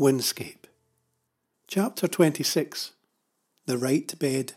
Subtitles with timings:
[0.00, 0.64] Windscape.
[1.68, 2.92] Chapter 26
[3.66, 4.54] The Right Bed.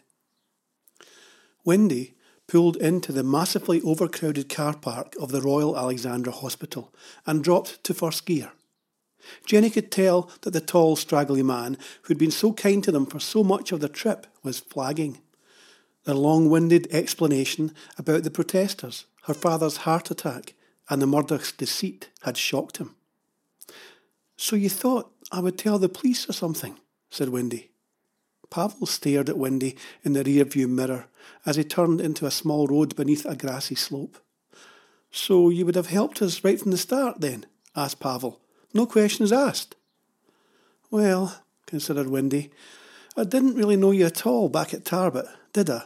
[1.65, 2.13] Wendy
[2.47, 6.93] pulled into the massively overcrowded car park of the Royal Alexandra Hospital
[7.27, 8.53] and dropped to first gear.
[9.45, 13.19] Jenny could tell that the tall, straggly man who'd been so kind to them for
[13.19, 15.19] so much of the trip was flagging.
[16.05, 20.53] Their long-winded explanation about the protesters, her father's heart attack,
[20.89, 22.95] and the Murdoch's deceit had shocked him.
[24.43, 26.77] So you thought I would tell the police or something?
[27.09, 27.71] said Wendy.
[28.49, 31.05] Pavel stared at Wendy in the rear-view mirror
[31.45, 34.17] as he turned into a small road beneath a grassy slope.
[35.11, 37.45] So you would have helped us right from the start, then?
[37.73, 38.41] asked Pavel.
[38.73, 39.77] No questions asked.
[40.91, 42.51] Well, considered Wendy,
[43.15, 45.83] I didn't really know you at all back at Tarbet, did I?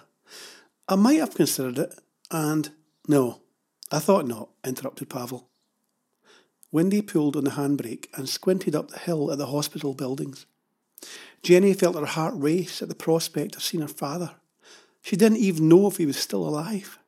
[0.89, 1.93] I might have considered it,
[2.31, 2.71] and
[3.07, 3.39] no,
[3.91, 5.47] I thought not, interrupted Pavel.
[6.71, 10.45] Wendy pulled on the handbrake and squinted up the hill at the hospital buildings.
[11.43, 14.31] Jenny felt her heart race at the prospect of seeing her father.
[15.01, 16.99] She didn't even know if he was still alive.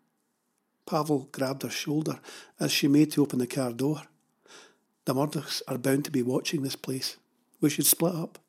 [0.85, 2.19] Pavel grabbed her shoulder
[2.59, 4.03] as she made to open the car door.
[5.05, 7.17] The Murdochs are bound to be watching this place.
[7.61, 8.39] We should split up.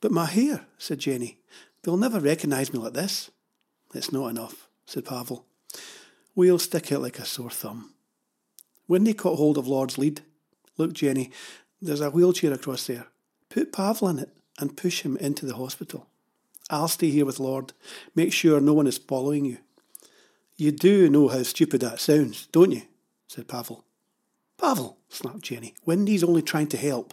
[0.00, 1.38] But my hair, said Jenny.
[1.82, 3.30] They'll never recognise me like this.
[3.94, 5.46] It's not enough, said Pavel.
[6.34, 7.92] We'll stick out like a sore thumb.
[8.88, 10.20] Wendy caught hold of Lord's lead.
[10.76, 11.30] Look, Jenny,
[11.80, 13.06] there's a wheelchair across there.
[13.48, 16.06] Put Pavel in it and push him into the hospital.
[16.70, 17.72] I'll stay here with Lord.
[18.14, 19.58] Make sure no one is following you.
[20.56, 22.82] You do know how stupid that sounds, don't you?
[23.28, 23.84] said Pavel.
[24.58, 25.74] Pavel, snapped Jenny.
[25.84, 27.12] Wendy's only trying to help.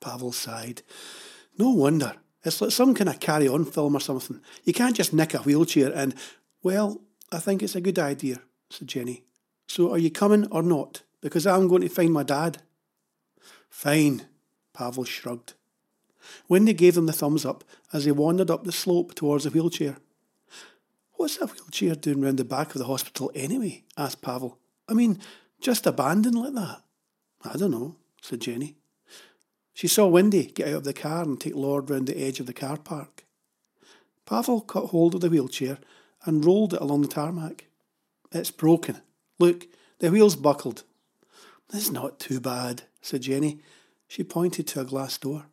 [0.00, 0.82] Pavel sighed.
[1.58, 2.14] No wonder.
[2.44, 4.40] It's like some kind of carry-on film or something.
[4.64, 6.14] You can't just nick a wheelchair and...
[6.62, 7.00] Well,
[7.32, 9.24] I think it's a good idea, said Jenny.
[9.70, 11.02] So are you coming or not?
[11.20, 12.58] Because I'm going to find my dad.
[13.68, 14.22] Fine,
[14.74, 15.54] Pavel shrugged.
[16.48, 19.98] Wendy gave them the thumbs up as they wandered up the slope towards the wheelchair.
[21.12, 23.84] What's that wheelchair doing round the back of the hospital anyway?
[23.96, 24.58] asked Pavel.
[24.88, 25.20] I mean,
[25.60, 26.82] just abandoned like that?
[27.44, 28.74] I don't know, said Jenny.
[29.72, 32.46] She saw Wendy get out of the car and take Lord round the edge of
[32.46, 33.24] the car park.
[34.26, 35.78] Pavel caught hold of the wheelchair
[36.24, 37.66] and rolled it along the tarmac.
[38.32, 39.00] It's broken.
[39.40, 39.66] Look,
[39.98, 40.84] the wheel's buckled.
[41.70, 43.60] That's not too bad, said Jenny.
[44.06, 45.46] She pointed to a glass door.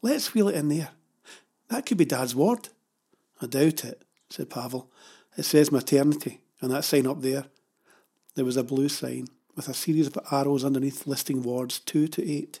[0.00, 0.88] Let's wheel it in there.
[1.68, 2.70] That could be Dad's ward.
[3.42, 4.90] I doubt it, said Pavel.
[5.36, 7.44] It says maternity, and that sign up there.
[8.36, 12.26] There was a blue sign with a series of arrows underneath listing wards two to
[12.26, 12.60] eight.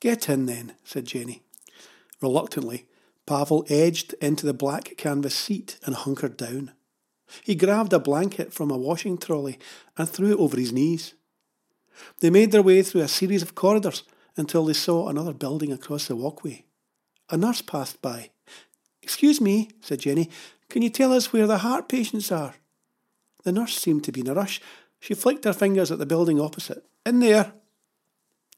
[0.00, 1.42] Get in then, said Jenny.
[2.22, 2.86] Reluctantly,
[3.26, 6.72] Pavel edged into the black canvas seat and hunkered down.
[7.42, 9.58] He grabbed a blanket from a washing trolley
[9.96, 11.14] and threw it over his knees.
[12.20, 14.04] They made their way through a series of corridors
[14.36, 16.64] until they saw another building across the walkway.
[17.30, 18.30] A nurse passed by.
[19.02, 20.30] Excuse me, said Jenny,
[20.68, 22.56] can you tell us where the heart patients are?
[23.44, 24.60] The nurse seemed to be in a rush.
[24.98, 26.84] She flicked her fingers at the building opposite.
[27.04, 27.52] In there!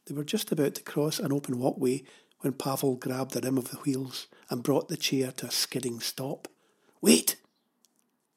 [0.06, 2.02] They were just about to cross an open walkway
[2.40, 6.00] when Pavel grabbed the rim of the wheels and brought the chair to a skidding
[6.00, 6.48] stop.
[7.02, 7.36] Wait!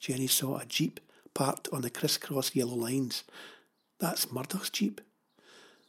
[0.02, 1.00] Jenny saw a jeep
[1.36, 3.24] parked on the crisscross yellow lines.
[4.00, 5.00] That's Murdoch's jeep.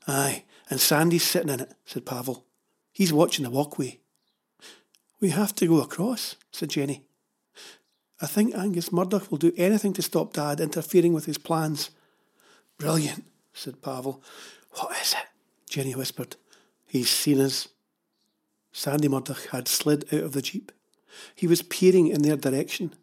[0.06, 2.44] Aye, and Sandy's sitting in it, said Pavel.
[2.92, 4.00] He's watching the walkway.
[5.18, 7.04] We have to go across, said Jenny.
[8.20, 11.90] I think Angus Murdoch will do anything to stop Dad interfering with his plans.
[12.78, 13.24] Brilliant,
[13.54, 14.22] said Pavel.
[14.72, 15.26] What is it?
[15.70, 16.36] Jenny whispered.
[16.86, 17.68] He's seen us.
[18.72, 20.70] Sandy Murdoch had slid out of the jeep.
[21.34, 22.94] He was peering in their direction.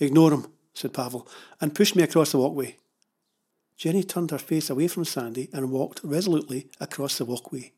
[0.00, 1.28] Ignore him, said Pavel,
[1.60, 2.76] and pushed me across the walkway.
[3.76, 7.72] Jenny turned her face away from Sandy and walked resolutely across the walkway.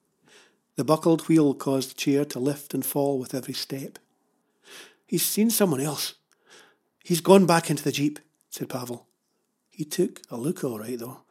[0.76, 3.98] The buckled wheel caused the chair to lift and fall with every step.
[5.06, 6.14] He's seen someone else.
[7.04, 8.18] He's gone back into the jeep,
[8.48, 9.06] said Pavel.
[9.68, 11.22] He took a look all right, though.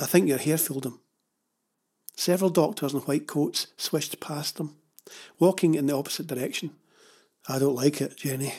[0.00, 1.00] I think your hair fooled him.
[2.16, 4.76] Several doctors in white coats swished past them,
[5.38, 6.70] walking in the opposite direction.
[7.48, 8.52] I don't like it, Jenny.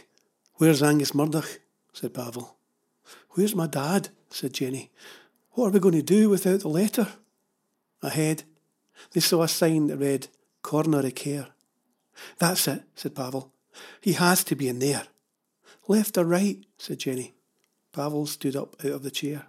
[0.56, 1.60] Where's Angus Murdoch?
[1.94, 2.56] said Pavel.
[3.32, 4.10] Where's my dad?
[4.30, 4.92] said Jenny.
[5.52, 7.08] What are we going to do without the letter?
[8.02, 8.44] Ahead,
[9.12, 10.28] they saw a sign that read
[10.62, 11.48] Coronary Care.
[12.40, 13.52] That's it, said Pavel.
[14.02, 15.04] He has to be in there.
[15.88, 16.64] Left or right?
[16.78, 17.34] said Jenny.
[17.92, 19.48] Pavel stood up out of the chair.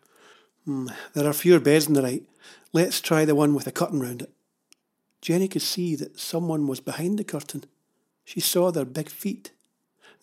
[0.65, 2.23] Hmm, there are fewer beds on the right.
[2.73, 4.31] Let's try the one with a curtain round it.
[5.21, 7.65] Jenny could see that someone was behind the curtain.
[8.25, 9.53] She saw their big feet.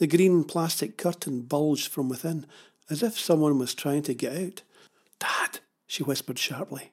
[0.02, 2.48] The green plastic curtain bulged from within,
[2.90, 4.62] as if someone was trying to get out.
[5.20, 6.92] Dad, she whispered sharply.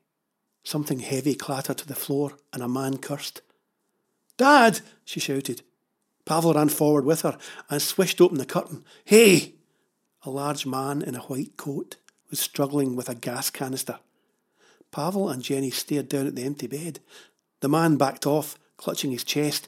[0.62, 3.40] Something heavy clattered to the floor, and a man cursed.
[4.36, 4.80] Dad!
[5.06, 5.62] she shouted.
[6.26, 7.38] Pavel ran forward with her
[7.70, 8.84] and swished open the curtain.
[9.06, 9.54] Hey!
[10.24, 11.96] A large man in a white coat
[12.28, 14.00] was struggling with a gas canister.
[14.92, 17.00] Pavel and Jenny stared down at the empty bed.
[17.60, 19.66] The man backed off, clutching his chest.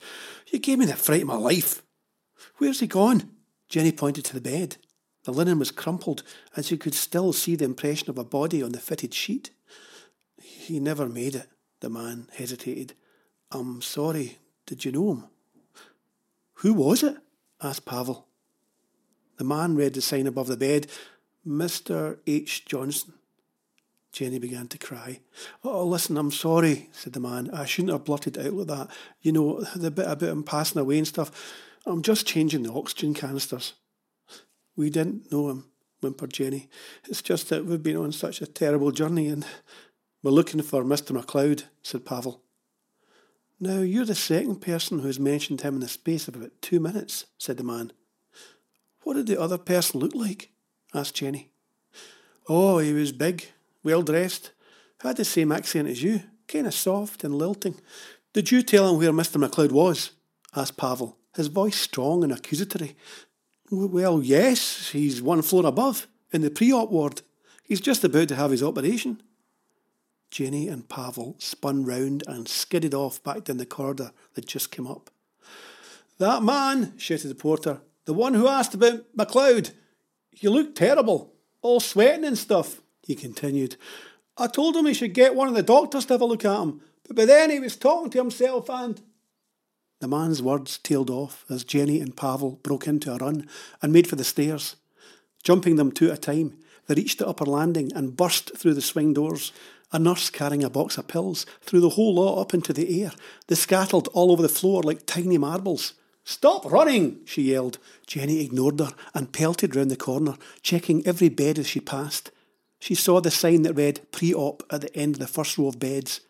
[0.48, 1.80] You gave me the fright of my life.
[2.56, 3.30] Where's he gone?
[3.68, 4.76] Jenny pointed to the bed.
[5.24, 6.22] The linen was crumpled,
[6.56, 9.50] and she could still see the impression of a body on the fitted sheet.
[10.40, 11.48] He never made it,
[11.80, 12.94] the man hesitated.
[13.50, 14.38] I'm sorry.
[14.66, 15.24] Did you know him?
[16.54, 17.16] Who was it?
[17.62, 18.26] asked Pavel.
[19.36, 20.86] The man read the sign above the bed
[21.46, 22.18] Mr.
[22.26, 22.64] H.
[22.66, 23.14] Johnson.
[24.12, 25.20] Jenny began to cry.
[25.62, 27.50] Oh, listen, I'm sorry, said the man.
[27.52, 28.88] I shouldn't have blurted out like that.
[29.22, 31.30] You know, the bit about him passing away and stuff.
[31.90, 33.74] I'm just changing the oxygen canisters.
[34.76, 35.64] We didn't know him,
[36.00, 36.68] whimpered Jenny.
[37.08, 39.44] It's just that we've been on such a terrible journey and
[40.22, 41.12] we're looking for Mr.
[41.12, 42.42] MacLeod, said Pavel.
[43.58, 47.26] Now, you're the second person who's mentioned him in the space of about two minutes,
[47.36, 47.92] said the man.
[49.02, 50.50] What did the other person look like?
[50.94, 51.50] asked Jenny.
[52.48, 53.46] Oh, he was big,
[53.82, 54.52] well dressed,
[55.00, 57.80] had the same accent as you, kind of soft and lilting.
[58.32, 59.38] Did you tell him where Mr.
[59.38, 60.12] MacLeod was?
[60.54, 62.96] asked Pavel, his voice strong and accusatory.
[63.70, 67.22] Well, yes, he's one floor above, in the pre-op ward.
[67.62, 69.22] He's just about to have his operation.
[70.30, 74.86] Jenny and Pavel spun round and skidded off back down the corridor that just came
[74.86, 75.10] up.
[76.18, 79.70] That man, shouted the porter, the one who asked about MacLeod.
[80.36, 81.32] You look terrible,
[81.62, 83.76] all sweating and stuff, he continued.
[84.36, 86.60] I told him he should get one of the doctors to have a look at
[86.60, 89.00] him, but by then he was talking to himself and.
[90.00, 93.46] The man's words tailed off as Jenny and Pavel broke into a run
[93.82, 94.76] and made for the stairs.
[95.44, 96.56] Jumping them two at a time,
[96.86, 99.52] they reached the upper landing and burst through the swing doors.
[99.92, 103.12] A nurse carrying a box of pills threw the whole lot up into the air.
[103.46, 105.94] They scattered all over the floor like tiny marbles.
[106.24, 107.78] Stop running, she yelled.
[108.06, 112.30] Jenny ignored her and pelted round the corner, checking every bed as she passed.
[112.78, 115.78] She saw the sign that read pre-op at the end of the first row of
[115.78, 116.20] beds.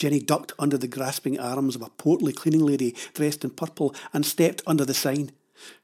[0.00, 4.24] Jenny ducked under the grasping arms of a portly cleaning lady dressed in purple and
[4.24, 5.30] stepped under the sign.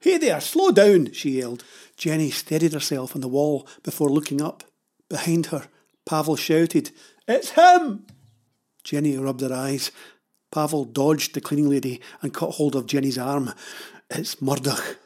[0.01, 1.63] Hey there, slow down, she yelled.
[1.99, 4.65] Jenny steadied herself on the wall before looking up.
[5.11, 5.67] Behind her,
[6.07, 6.93] Pavel shouted,
[7.29, 8.07] It's him!
[8.83, 9.91] Jenny rubbed her eyes.
[10.51, 13.53] Pavel dodged the cleaning lady and caught hold of Jenny's arm.
[14.09, 14.97] It's Murdoch,